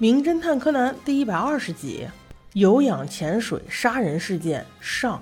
[0.00, 2.06] 名侦探柯南第一百二十集：
[2.52, 5.20] 有氧潜水杀人事件上。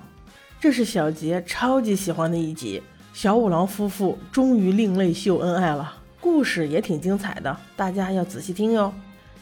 [0.59, 8.93] 这是小杰超级喜欢的一集，小五郎夫妇终于另类秀恩爱了，故事也挺精彩的，大家要仔细听哟。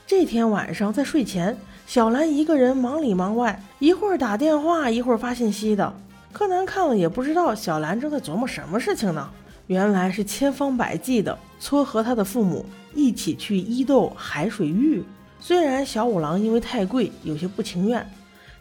[0.08, 5.94] 这天晚上在睡前，小兰一个人忙里忙外，一会儿打电话，一会儿发信息的。
[6.32, 9.30] 柯南看了也不知道小兰正在琢磨什么事情呢，
[9.68, 15.04] 原来是千方百计的撮合他的父母一起去伊豆海水浴。
[15.48, 18.04] 虽然小五郎因为太贵有些不情愿，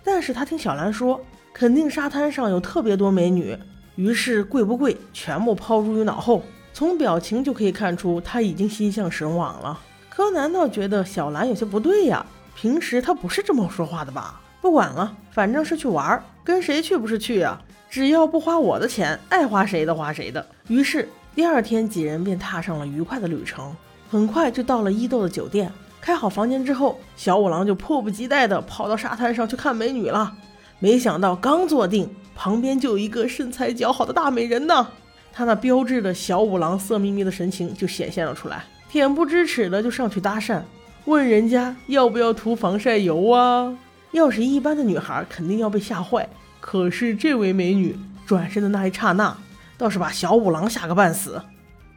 [0.05, 1.19] 但是他听小兰说，
[1.51, 3.57] 肯定沙滩上有特别多美女，
[3.95, 6.43] 于是贵不贵全部抛诸于脑后。
[6.75, 9.81] 从表情就可以看出他已经心向神往了。
[10.11, 14.43] 柯南倒觉得小兰有些不对呀，平时他不是这么说话的吧？
[14.61, 17.59] 不管了，反正是去玩，跟谁去不是去呀？
[17.89, 20.47] 只要不花我的钱，爱花谁的花谁的。
[20.69, 23.75] 于是第二天几人便踏上了愉快的旅程，
[24.11, 25.73] 很快就到了伊豆的酒店。
[26.05, 30.35] 开好房间之后，小五郎就迫不及待地跑到沙滩上去看美女了。
[30.79, 34.87] 没想到刚坐定，旁边就有一个身材姣好的大美人呢。
[35.33, 40.61] 他那标志的小五郎色眯眯的神情就显现了出来，恬不知耻的就上去搭讪，
[41.07, 43.75] 问人家要不要涂防晒油啊？
[44.13, 46.29] 要是一般的女孩，肯定要被吓坏。
[46.61, 49.35] 可是这位美女转身的那一刹那，
[49.79, 51.41] 倒是把小五郎吓个半死。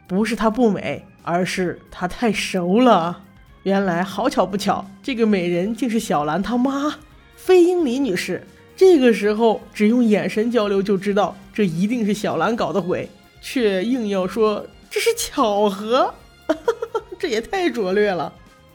[0.06, 3.24] 不是她不美，而是她太熟了。
[3.68, 6.94] 原来好巧不巧，这个美人竟是小兰他妈，
[7.36, 8.42] 飞鹰里女士。
[8.74, 13.06] 这个时候只用眼神交流就知道，这一定是小兰搞的鬼，
[13.42, 16.14] 却硬要说这是巧合，
[17.20, 18.32] 这也太拙劣了。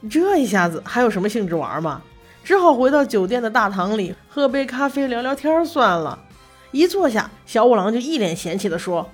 [0.07, 2.03] 这一下子还有什么兴致玩吗？
[2.43, 6.19] 只好回到酒店的大堂里喝杯咖啡聊聊天算了。
[6.69, 9.09] 一坐下，小五郎就一脸嫌弃地说。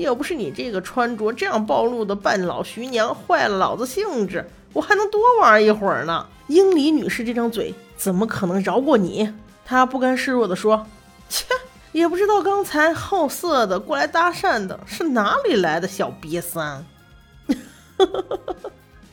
[0.00, 6.26] 要不是你这个穿着这样暴露的半老徐娘坏了老子兴致，我还能多玩一会儿呢。
[6.48, 9.32] 英里女士这张嘴怎么可能饶过你？
[9.64, 10.86] 她不甘示弱地说
[11.28, 11.44] ：“切，
[11.92, 16.84] 也不知道刚才好色的过来搭讪的是哪里来的小瘪三。”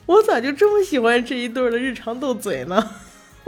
[0.08, 2.90] 我咋就这么喜欢这一对的日常斗嘴呢？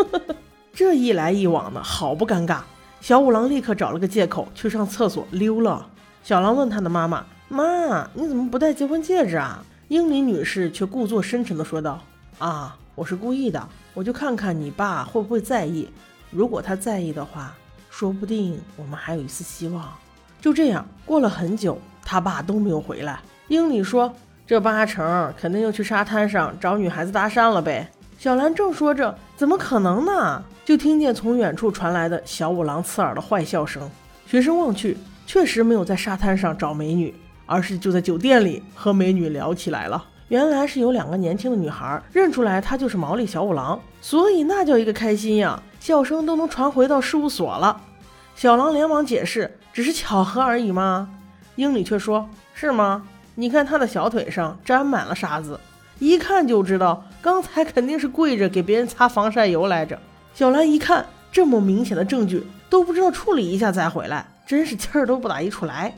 [0.74, 2.60] 这一来一往的好不尴尬。
[3.02, 5.90] 小五郎立刻找了个借口去上厕所溜了。
[6.24, 12.00] 小狼问他的妈妈：“妈，你怎么不戴结婚戒指啊？”英里女士却故作深沉地说道
[12.38, 15.90] ：“啊，我是故意的，我就看看你爸会不会在意。
[16.30, 17.56] 如果他在意的话，
[17.90, 19.84] 说不定我们还有一丝希望。”
[20.40, 23.20] 就这样过了很久，他爸都没有回来。
[23.48, 24.14] 英里说
[24.46, 33.90] ：“这八成肯定又去沙滩上找女孩子搭讪了呗。”小兰正说着：“怎么可能呢？”就听见从远处传来的小五郎刺耳的坏笑声。
[34.28, 34.96] 学生望去。
[35.30, 37.14] 确实没有在沙滩上找美女，
[37.46, 40.04] 而是就在酒店里和美女聊起来了。
[40.28, 45.62] 原来是有两个年轻的女孩认出来他就是毛利小五郎，所以那叫一个开心呀！
[45.80, 47.80] 笑声都能传回到事务所了。
[48.36, 51.08] 小狼连忙解释，只是巧合而已嘛。
[51.58, 53.04] 英里却说：“是吗？
[53.36, 55.60] 你看他的小腿上沾满了沙子，
[56.00, 60.00] 一看就知道刚才肯定是跪着给别人擦防晒油来着。”
[60.34, 64.26] 小兰一看这么明显的证据，都不知道处理一下再回来。
[64.50, 65.94] 真是气儿都不打一处来，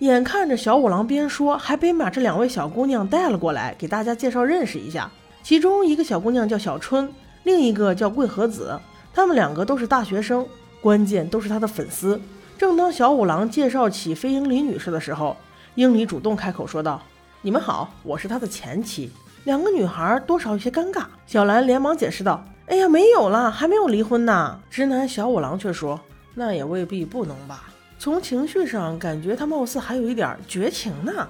[0.00, 5.08] 眼看着小五郎边说，还边把这两位小姑娘带了过来，给大家介绍认识一下。
[5.44, 7.08] 其中一个小姑娘叫小春，
[7.44, 8.76] 另一个叫桂和子，
[9.14, 10.44] 她们两个都是大学生，
[10.80, 12.20] 关键都是他的粉丝。
[12.58, 15.36] 正当小五郎介绍起飞鹰里女士的时候，
[15.76, 17.00] 英里主动开口说道
[17.40, 19.12] ：“你们好，我是他的前妻。”
[19.46, 21.04] 两个女孩多少有些尴尬。
[21.24, 26.00] 小兰连忙解释道：“哎呀，没有了，还没有离婚呢。”直男小五郎却说
[26.34, 27.68] ：“那也未必不能吧。”
[28.02, 31.28] 从情绪上感觉他貌似还有一点绝情呢。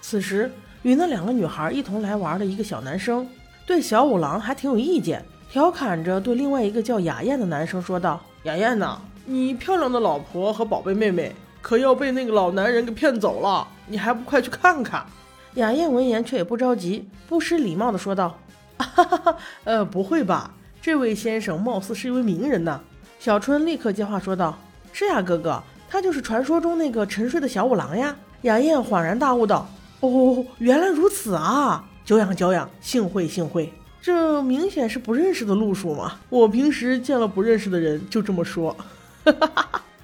[0.00, 0.50] 此时
[0.82, 3.24] 与那两个女孩一同来玩的一个小男生
[3.64, 11.32] 对小五郎还挺有意见，调侃着对另外一个叫雅燕的男生说道：“雅燕呐，你漂亮的老婆和宝贝妹妹
[11.62, 15.06] 可要被那个老男人给骗走了，你还不快去看看？”
[15.54, 18.36] 雅燕闻言却也不着急，不失礼貌的说道
[18.78, 20.52] ：“哈哈哈，呃，不会吧？
[20.82, 22.80] 这位先生貌似是一位名人呢。”
[23.20, 24.58] 小春立刻接话说道
[24.92, 28.14] ：“是呀，哥哥。”他就是传说中那个沉睡的小五郎呀！
[28.42, 31.84] 雅燕恍然大悟道：“哦，原来如此啊！
[32.04, 33.72] 久仰久仰，幸会幸会。
[34.00, 36.20] 这明显是不认识的路数嘛！
[36.28, 38.76] 我平时见了不认识的人就这么说。”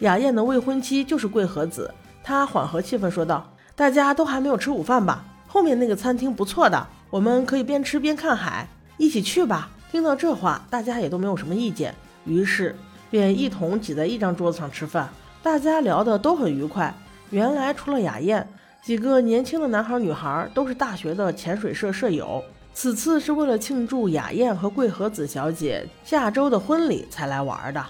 [0.00, 1.94] 雅燕的未婚妻就是桂和子，
[2.24, 5.24] 她缓和气氛说道：“大家都还没有吃午饭吧？
[5.46, 11.94] 后面那个餐厅不错的，我们可以边吃边看海，一起去吧。”听到这话，大家也都没有什么意见，
[12.24, 12.76] 于是
[13.08, 15.08] 便一同挤在一张桌子上吃饭。
[15.46, 16.92] 大家聊得都很愉快。
[17.30, 18.44] 原来除了雅燕，
[18.82, 22.42] 几个年轻的男孩女孩都是大学的潜水社舍友。
[22.74, 27.80] 此次是为了庆祝雅燕和桂和子小姐下周的婚礼才来玩的。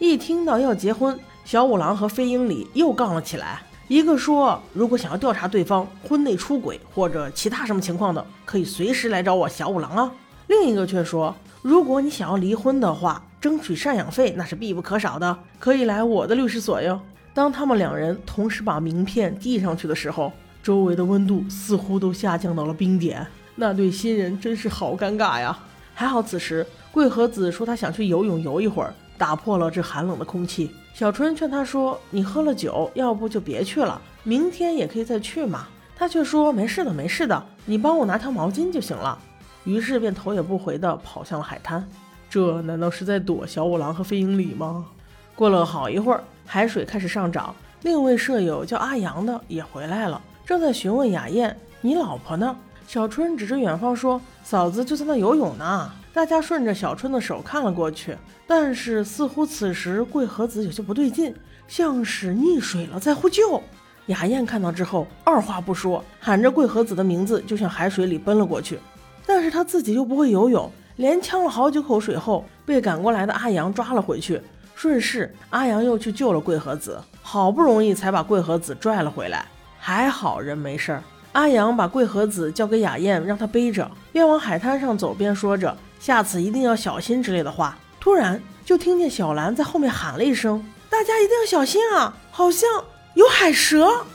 [0.00, 3.62] 一听到要结婚，小五郎和飞鹰里又杠了起来。
[3.86, 10.10] 一个说，如果想要调查对方婚内出轨或者其他什么情况的，可以随时来找我小五郎啊。
[10.48, 11.32] 另一个却说，
[11.62, 16.98] 如果你想要离婚的话，争取赡养费那是必不可少的，可以来我的律师所哟。
[17.34, 20.32] 当他们两人同时把名片递上去的时候，
[20.62, 23.26] 周围的温度似乎都下降到了冰点。
[23.54, 25.58] 那对新人真是好尴尬呀！
[25.94, 30.70] 还好此时桂和子说他想去游泳游一会儿，打破了这寒冷的空气。
[30.94, 39.18] 小春劝他说：“你喝了酒，要不就别去了，明天也可以再去嘛。”他却说：“没事的，没事的，你帮我拿条毛巾就行了。”
[39.64, 41.86] 于是便头也不回地跑向了海滩。
[42.34, 44.86] 这难道是在躲小五郎和飞鹰里吗？
[45.36, 52.56] 过了好一会儿，海水开始上涨，另一位舍友叫阿阳的也回来了，正在询问雅燕：“你老婆呢？”
[52.88, 61.32] 小春指着远方说：“嫂子就在那游泳呢。”大家顺着小春的手看了过去，但是似乎此时桂和子有些不对劲，
[61.68, 63.62] 像是溺水了，在呼救。
[64.06, 68.80] 雅燕看到之后，二话不说，喊着桂和子的名字就向海水里奔了过去。
[69.24, 74.40] 但是她自己又不会游泳，连呛了好几口水后，被赶过来的阿阳抓了回去。
[74.74, 79.46] 顺势，阿阳又去救了桂和子，好不容易才把桂和子拽了回来。
[79.78, 81.02] 还好人没事儿。
[81.32, 87.76] 阿阳把桂和子交给雅燕，让她背着，边往海滩上走边说着“下次一定要小心”之类的话。
[88.00, 92.68] 突然，就听见小兰在后面喊了一声：“大家一定要小心啊，好像
[93.14, 94.06] 有海蛇！”